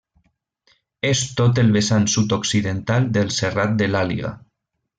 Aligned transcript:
És 1.09 1.19
tot 1.41 1.61
el 1.63 1.69
vessant 1.75 2.07
sud-occidental 2.15 3.07
del 3.19 3.31
Serrat 3.39 3.77
de 3.83 3.91
l'Àliga. 3.93 4.33